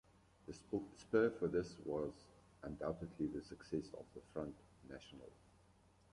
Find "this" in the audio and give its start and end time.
1.47-1.77